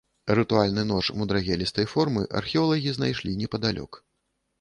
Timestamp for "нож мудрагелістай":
0.91-1.87